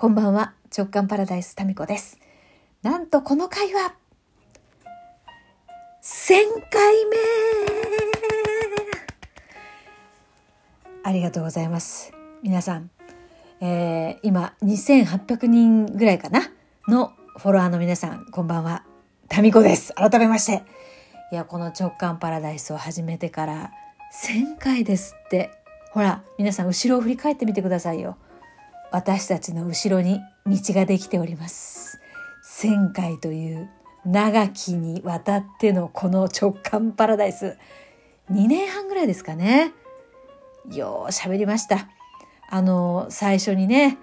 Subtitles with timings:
[0.00, 0.54] こんばんは。
[0.74, 2.18] 直感パラダイスタミコです。
[2.82, 3.96] なんとこの回は
[6.02, 6.36] 1000
[6.70, 7.16] 回目。
[11.04, 12.14] ありがとうございます。
[12.42, 12.88] 皆さん、
[13.60, 16.50] えー、今2800人ぐらいかな。
[16.88, 18.84] のフォロワーの皆さんこんばんは。
[19.28, 19.92] タミコです。
[19.92, 20.62] 改めまして。
[21.30, 23.70] いやこの直感パラダイスを始めてから
[24.24, 25.50] 1000回ですって。
[25.90, 28.16] ほら皆さん後ろを振り返ってみてくださいよ。
[28.92, 32.00] 私たちの後ろに道ができております。
[32.60, 33.70] 1000回という
[34.04, 37.56] 長きにわたってのこの直感パラダイス。
[38.30, 39.72] 2年半ぐらいですかね。
[40.70, 41.88] よう喋りました。
[42.48, 43.98] あの最初にね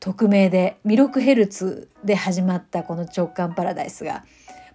[0.00, 4.24] 匿名でミロクヘルツで始まったこの直感パラダイスが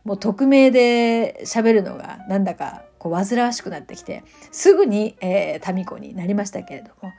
[0.04, 7.13] もう匿名で喋るのがなんだかこう煩わしくなってきてすぐに、えー、民子になりましたけれども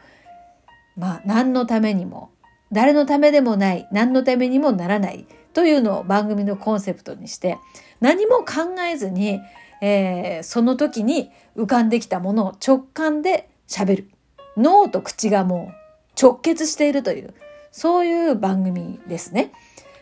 [0.97, 2.31] まあ何のためにも
[2.73, 7.59] 誰のためでもない何のためにもならないというのを番組のコンセプトにして
[8.01, 9.41] 何も考えずに、
[9.81, 14.11] えー、その時に浮かんできたものを直感で喋る
[14.57, 17.35] 脳と口がもう直結しているという
[17.71, 19.53] そういう番組ですね。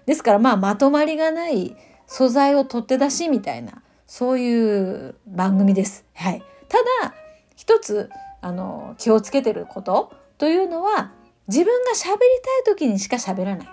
[0.04, 6.04] ですからまあまとまりがない素材を取って出しみたいなそういう番組です。
[6.14, 6.42] はい。
[6.68, 7.14] ただ、
[7.56, 8.10] 一つ、
[8.42, 10.12] あの、気をつけてること
[10.42, 11.12] というのは、
[11.46, 12.18] 自分が喋り
[12.64, 13.68] たい時にしか喋らない。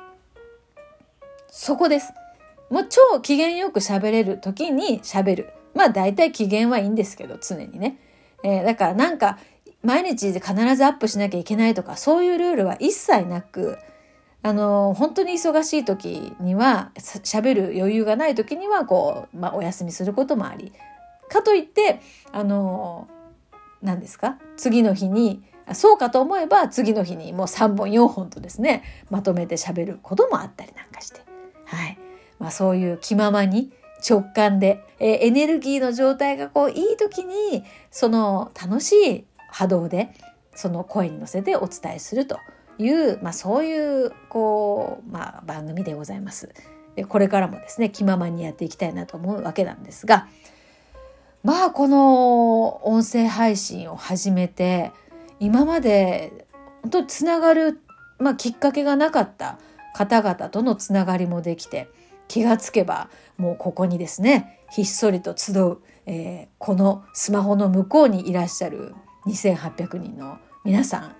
[1.48, 2.14] そこです。
[2.70, 5.50] もう超機嫌よく喋れる時に喋る。
[5.74, 7.98] まあ大体機嫌はいいんですけど、常にね。
[8.44, 9.40] えー、だからなんか、
[9.82, 13.80] 毎日で必ずアップしなきゃいけないとか、そういうルールは一切なく、
[14.44, 20.72] あの本当に忙しい時には喋る余裕がない時にはこう、まあ、お休みすることもあり
[21.30, 22.00] かといって
[22.32, 23.08] あの
[23.82, 24.38] 何ですか？
[24.56, 25.42] 次の日に
[25.74, 31.22] そうかと思えば次の日にもう3本4本とですねまとめて喋ることもあったりなんかして、
[31.66, 31.98] はい
[32.40, 33.72] まあ、そういう気ままに
[34.08, 40.14] 直感で、えー、エネルギーの状態がこういい時にその楽しい波動で
[40.56, 42.40] その声に乗せてお伝えすると
[42.78, 46.50] いう、まあ、そういうこう、まあ、番組でございます。
[46.96, 50.28] でこれからもですね気ままにやっていきたいなと思うわけなんですが
[51.44, 54.92] まあこの音声配信を始めて
[55.40, 56.48] 今まで
[56.82, 57.80] 本当につながる、
[58.20, 59.60] まあ、きっかけがなかった
[59.94, 61.90] 方々とのつながりもできて
[62.28, 68.94] 気がつけばもうここにですねひっそりと集う、えー、このスマホの向こうにいらっしゃる
[69.26, 71.16] 2800人の皆さん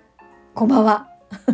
[0.54, 1.08] こんばんは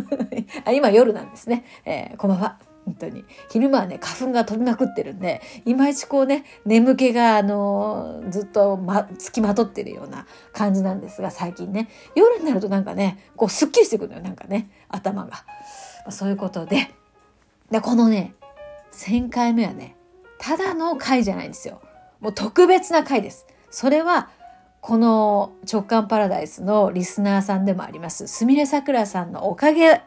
[0.65, 1.63] 今夜なんですね。
[1.85, 2.66] えー、こんばんは。
[2.87, 3.25] 本当に。
[3.49, 15.31] 昼間はね、花粉が飛びまくってるんで、いまいちこうね、眠気が、あの、ずっと、ま、つきまとってるような感じなんですが、最近ね、夜になるとなんかね、こう、すっきりしてくるのよ、なんかね、頭が。
[15.31, 15.37] ま
[16.07, 16.89] あ、そういうことで、
[17.69, 18.33] で、このね、
[18.93, 19.97] 1000回目はね、
[20.39, 21.81] ただの回じゃないんですよ。
[22.21, 23.47] もう特別な回です。
[23.69, 24.29] それは、
[24.79, 30.01] この直感パラダイスのリスナーさんでもあります、すみれさくらさんのおかげ、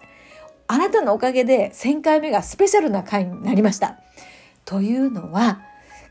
[0.70, 3.98] あなたのおかげで1000回目がスペシャルな回になりました。
[4.64, 5.60] というのは、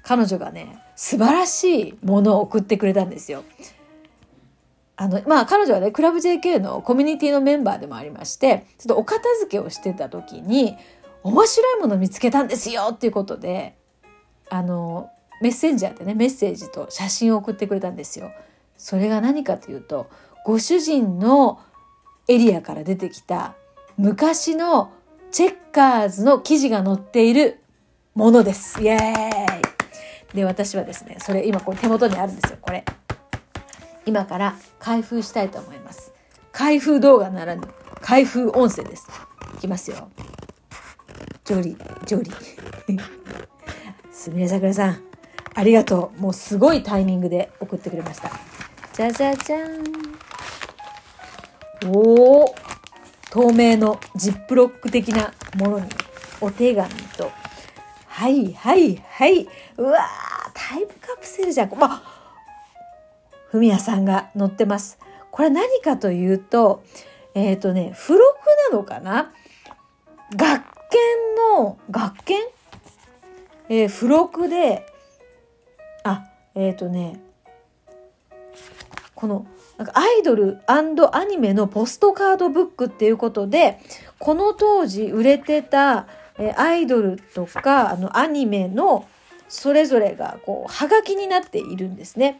[0.03, 3.43] 彼女がね、素晴らしいものを送ってくれたんですよ。
[4.97, 10.75] あの、まあ彼女はね、クラブ JK のコミュニティのメンバーでもありまして、ちょっとお片付けをしてた時に、
[11.23, 13.77] 面白いものを見つけたんですよっていうことで、
[14.49, 15.09] あの、
[15.41, 18.31] メッセンジャーでね、メッセージと写真を送ってくれたんですよ。
[18.75, 20.09] それが何かというと
[20.45, 21.59] ご主人の
[22.27, 23.55] エリアから出てきた
[23.99, 24.93] 昔の
[25.29, 27.59] チェッカーズの記事が載っている
[28.15, 28.81] ものです。
[28.81, 29.59] イエー
[30.33, 32.85] イで、私はですね、それ今これ手元にあるんですよ、これ。
[34.05, 36.13] 今から開封したいと思います。
[36.53, 37.63] 開封動画ならぬ
[37.99, 39.05] 開封音声です。
[39.57, 40.09] いきますよ。
[41.43, 42.31] ジョリー、ジョリ。
[44.13, 45.03] すみれさくらさん、
[45.55, 46.21] ありがとう。
[46.21, 48.31] もうすごいタイミングで送ってくれました。
[48.93, 49.83] じゃじゃじゃん。
[51.93, 52.55] おお
[53.31, 55.89] 透明のジップロック的なものに
[56.41, 57.31] お手紙と、
[58.07, 59.47] はいはいはい。
[59.77, 61.75] うわー、タイムカプセルじゃん。
[61.75, 62.03] まあ、
[63.49, 64.97] ふみやさんが載ってます。
[65.31, 66.83] これ何かというと、
[67.35, 68.23] えっ、ー、とね、付録
[68.71, 69.31] なのかな？
[70.35, 70.99] 学研
[71.55, 72.41] の、学研？
[73.69, 74.85] えー、付録で、
[76.03, 76.25] あ、
[76.55, 77.19] えっ、ー、とね、
[79.13, 79.45] この
[79.79, 80.81] なんかアイドルア
[81.23, 83.79] ニメのポストカードブックっていうことで
[84.19, 86.05] この当時売れてた
[86.57, 89.07] アイドルとかあのアニメの
[89.47, 92.39] それぞれがこうはがきになっているんですね。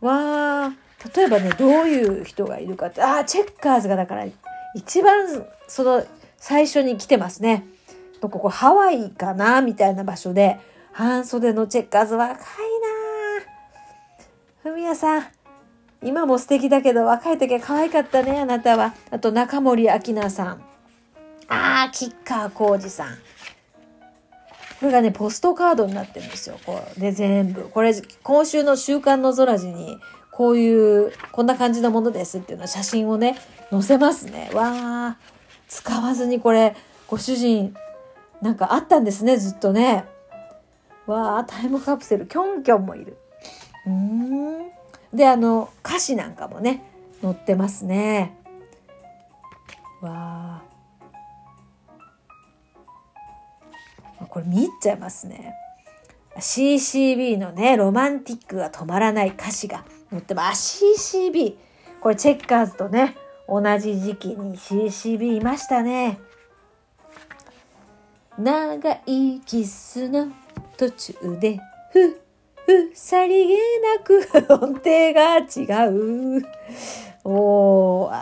[0.00, 4.24] わー例えばねどういう人がいるかってああチェッカーズがだから
[4.74, 6.06] 一番その
[6.38, 7.66] 最初に来てますね。
[8.20, 10.60] ここハワイかなみたいな場所で、
[10.92, 12.40] 半袖のチェッカーズ若いな
[14.62, 15.26] ふみやさん、
[16.02, 18.94] 今も素敵だけど若い時は可愛かったね、あなたは。
[19.10, 20.62] あと中森明菜さん。
[21.48, 23.16] あー、吉川浩司さん。
[24.80, 26.56] これがね、ポストカードになってるんですよ。
[26.66, 27.00] こう。
[27.00, 27.68] で、全部。
[27.68, 29.96] これ、今週の週刊の空地に、
[30.32, 33.38] こういう、こんな感じのものですっていうの写真をね、
[33.70, 34.50] 載せますね。
[34.52, 35.32] わー。
[35.68, 36.74] 使わずにこれ、
[37.06, 37.76] ご主人、
[38.40, 40.04] なんかあったんですね、ずっとね。
[41.06, 43.18] わー、タイムカプセル、キョンキョンもいる。
[43.86, 44.71] うーん。
[45.12, 46.82] で、あの、歌詞なんかもね、
[47.20, 48.36] 載ってますね。
[50.00, 54.26] わー。
[54.28, 55.54] これ見入っちゃいますね。
[56.36, 60.84] CCB のね、ロマンティックが止まらない歌詞が載ってます。
[60.84, 61.56] CCB。
[62.00, 63.14] これチェッカーズとね、
[63.46, 66.18] 同じ時期に CCB いましたね。
[68.38, 70.28] 長いキスの
[70.78, 71.60] 途中で、
[71.92, 72.20] ふ、
[72.66, 74.20] ふ、さりげなく
[74.52, 76.42] 音程が違う。
[77.24, 78.12] おー、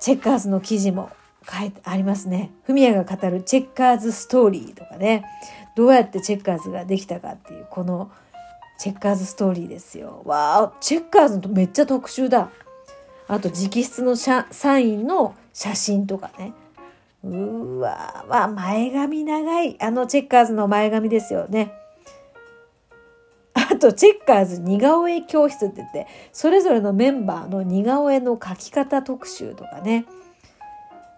[0.00, 1.10] チェッカーズの記事も
[1.48, 2.50] 書いてありますね。
[2.64, 5.24] フミヤが語るチェッカーズストーリーとかね。
[5.74, 8.10] どうやってチェッカーズができたかっていう、この
[8.78, 10.22] チェッカーズストーリーですよ。
[10.24, 12.50] わー、チェッカーズとめっちゃ特集だ。
[13.26, 16.52] あと直筆のサインの写真とかね。
[17.24, 19.76] うーわー、わ前髪長い。
[19.80, 21.72] あのチェッカーズの前髪ですよね。
[23.78, 30.06] と、チェッカーズ似顔絵教室って言って、それぞれのメンバーの似顔絵の描き方特集とかね。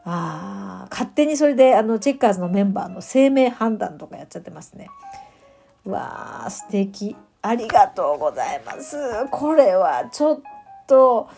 [0.04, 4.88] ああ、勝手にそれで、あの、チェッカーズのメンバーの生命判断とかやっちゃってますね。
[5.84, 7.16] わあ、素敵。
[7.42, 8.96] ありがとうございます。
[9.30, 10.40] これはちょっ
[10.86, 11.28] と、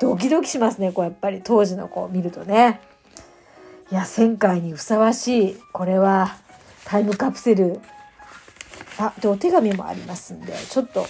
[0.00, 0.92] ドキドキしますね。
[0.92, 2.80] こうやっぱり当時の子を見るとね。
[3.92, 5.56] いや、1000回にふさわしい。
[5.72, 6.36] これは
[6.86, 7.80] タイムカプセル。
[9.00, 11.06] あ、で、お手紙もありますんで、ちょっと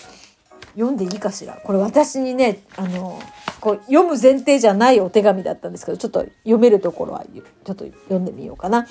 [0.75, 1.55] 読んでいいかしら？
[1.55, 3.21] これ私にね、あの、
[3.61, 8.87] こう読む前提じゃないお手紙だったんですけど、ちょっと読めるところはちょっと読んでみようかな。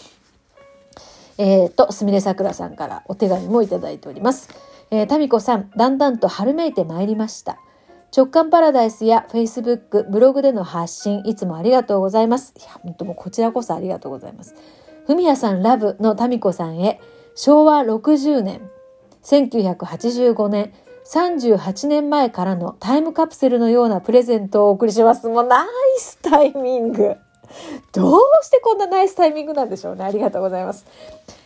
[1.38, 4.50] えっ、ー、と、すみれさくらさんからお手紙もいいております。
[4.92, 7.58] えー、タミさん、だんだんと春めいてまいりました。
[8.16, 12.54] 直感パラダイスや Facebook、ブログでの発信、いつもありがとうございます。
[12.58, 14.56] いや、本当もこちらこそありがとうございます。
[15.06, 17.00] ふみやさんラブのタミコさんへ、
[17.36, 18.70] 昭和60年、
[19.24, 20.74] 1985年、
[21.06, 25.28] 38年前からのタイムカプセルのようなプレゼントをお送りします。
[25.28, 25.68] もうナイ
[25.98, 27.16] スタイミング。
[27.94, 30.04] どうしてこんなナイスタイミングなんでしょうね。
[30.04, 30.86] ありがとうございます。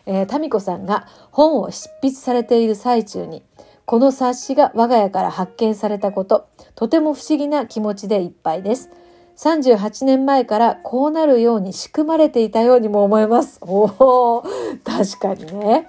[0.05, 3.43] えー、タミコさんが本を執筆されている最中に、
[3.85, 8.89] この冊子が我が家から発見されたこと、とても不思議な気持ちでいっぱいです。
[9.37, 13.59] 38年前からこうなるように仕組まれていたようにも思えます。
[13.61, 14.43] おお、
[14.83, 15.87] 確かにね。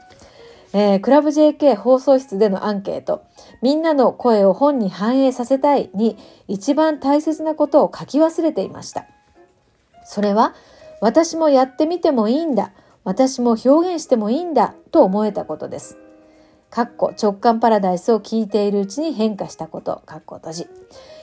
[0.76, 3.23] えー、クラブ JK 放送室でのアンケート、
[3.62, 6.19] みんなの声を本に反映させたいに
[6.49, 9.06] 一番大切なことを書き忘れていました。
[10.05, 10.53] それは、
[11.00, 12.73] 私もやってみてもいいんだ、
[13.05, 15.97] 私も表現してもいいんだと思えたことです。
[16.71, 20.67] かっこ直感パラダイスを聞いているうちに変化したこと、かっこ閉じ。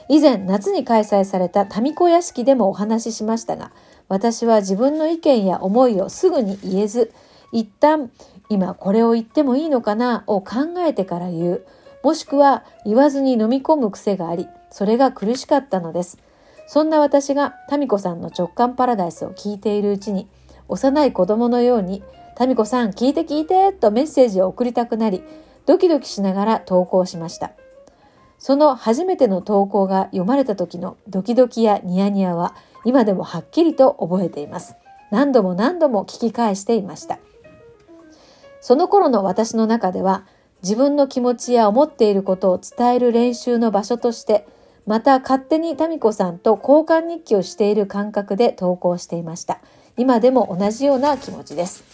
[0.08, 3.70] 以前夏に開催された民子屋敷でもお話ししましたが、
[4.08, 7.12] 私は自分の意見や思いをすぐに言えず、
[7.52, 8.10] 一旦
[8.52, 10.24] 今これを言ってもいいのかな？
[10.26, 11.66] を考えてから言う、
[12.02, 16.18] もしくは言わずに飲み込む癖があり、それが苦しかったのです。
[16.66, 20.28] そんな私が民子さんの直感パラダイスを聞いているうちに、
[20.68, 22.02] 幼い子供のように
[22.38, 25.22] 民子さん聞いて聞いてとメッセージを送りたくなり、
[25.64, 27.52] ドキドキしながら投稿しました。
[28.38, 34.74] その初めての投稿が読まれた時のドキドキやニヤニヤは今でもはっきりと覚えています。
[35.10, 37.18] 何度も何度も聞き返していました。
[38.62, 40.24] その頃の私の中では
[40.62, 44.46] 自分の気持ちや思っていることを伝える練習の場所として
[44.86, 49.60] また勝手に民子さんと交換日記をしている感覚で投稿していました。
[49.96, 51.84] 今でも同じような気持ちです。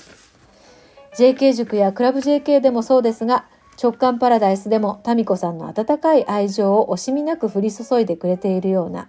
[1.16, 3.46] JK 塾やクラブ JK でもそうですが、
[3.82, 9.08] 直感パラダイスでもタミコさんの温かい愛情を惜しみなく降り注いでくれているような、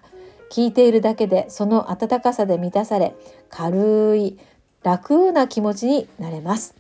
[0.52, 3.16] 聞いているだけでその温かさで満たされ、
[3.50, 4.40] 軽い、
[4.82, 6.79] 楽な気持ちになれます。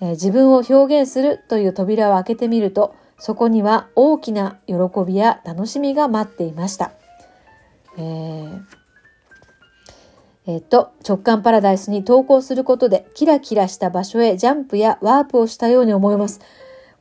[0.00, 4.74] えー、自分を表現するという扉を開けてみると、そこには大きな喜
[5.06, 6.92] びや楽しみが待っていました。
[7.96, 8.60] えー
[10.48, 16.40] えっ、と、直感パラダイスに投稿することで、キラキラした場所へジャンプやワープをしたように思います。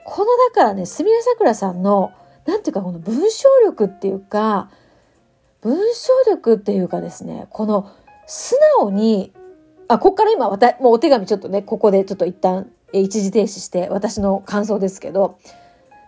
[0.04, 2.12] この、だからね、すみれさくらさんの、
[2.48, 4.72] なんていうか、この文章力っていうか、
[5.62, 7.92] 文章力っていうかですね、この
[8.26, 9.32] 素直に、
[9.88, 12.72] あ、こっから今、わた、もうお手紙ちょっとね、ここでちょっと一旦
[13.02, 15.38] 一時停止して私の感想ですけど、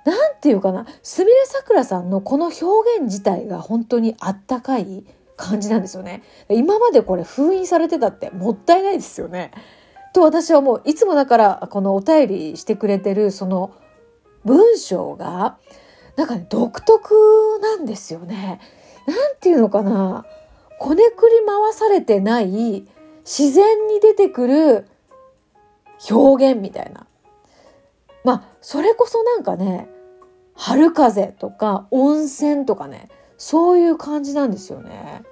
[0.06, 2.66] なんていうかな、すみれさくらさんのこの表
[2.98, 5.04] 現自体が本当にあったかい
[5.36, 6.24] 感じなんですよね。
[6.50, 9.52] 今までこれ封印されてたってもったいないですよね。
[10.14, 13.72] と私はもういつもだからこのお便りしてくれてるその
[14.46, 15.58] 文章が
[16.16, 18.60] なんかね独特なんですよね。
[19.06, 20.26] なんていうのかな
[20.80, 22.88] こねくり回されてない
[23.26, 24.88] 自然に出てくる
[26.10, 27.08] 表現みたいな。
[28.24, 29.88] まあそれこそなんかね
[30.54, 35.24] 春風とか温泉とかねそういう感じなんですよね。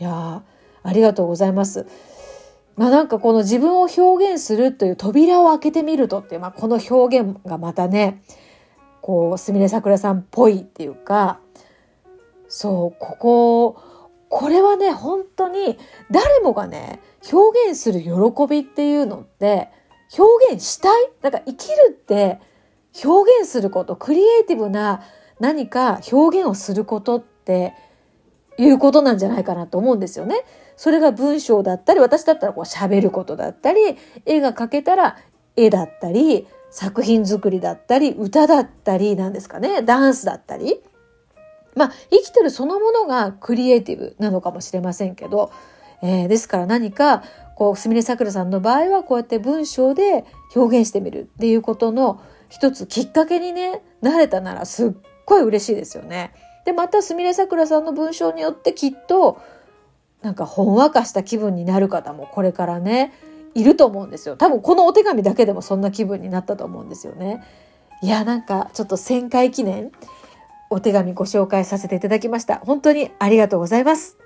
[0.00, 0.42] いや
[0.82, 1.86] ありがとうございます。
[2.76, 8.22] まあなんかこの自分を表現するという扉を開けてみるとっていう、まあ、この表現がまたね
[9.00, 11.38] こうすみれさくらさんっぽいっていうか
[12.48, 13.82] そうここ
[14.28, 15.78] これはね本当に
[16.10, 17.00] 誰もがね
[17.32, 18.08] 表現する喜
[18.48, 19.68] びっていうのって
[20.18, 21.10] 表現したい？
[21.22, 22.40] なんか生きるって
[23.04, 25.02] 表現することクリエイティブな
[25.40, 27.74] 何か表現をすることって
[28.56, 30.44] いうことなんじゃないかなと思うんですよね。
[30.76, 35.18] それが文章だったり、私だったらこう喋ることだったり、絵が描けたら
[35.56, 40.80] 絵だったり、作品作りだったり、歌だったりなんですかね、ダンスだったり。
[41.74, 45.50] まあ、生きてるそのものがクリエイティブなのかもしれませんけど、
[46.02, 47.24] えー、ですから何か、
[47.56, 54.92] こう、すみれさくらさんの場合はこうやって文章で表現してみるっていうことの一つきっかけにね、なれたならすっ
[55.26, 56.32] ごい嬉しいですよね。
[56.64, 59.40] で、またすみれさくらさんの文章によってきっと、
[60.22, 63.12] なんかほんわかした気分になる方もこれからね、
[63.54, 64.36] いると思うんですよ。
[64.36, 67.42] 多分このお手紙だけでもそんな気分になったと思うんですよね。
[68.02, 69.92] いや、なんかちょっと1回記念、
[70.70, 72.56] お手紙ご紹介させていただきました。
[72.56, 74.23] 本当にありがとうございます。